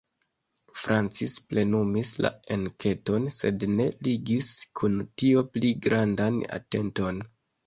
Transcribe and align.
Francis 0.83 1.35
plenumis 1.51 2.13
la 2.25 2.31
enketon, 2.55 3.27
sed 3.37 3.67
ne 3.75 3.87
ligis 4.09 4.51
kun 4.81 4.97
tio 5.25 5.45
pli 5.53 5.73
grandan 5.87 6.43
atenton. 6.61 7.23